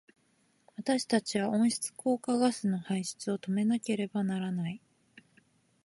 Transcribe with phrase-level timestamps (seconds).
[0.77, 4.81] 私たちは温室効果ガスの排出を止めなければならない。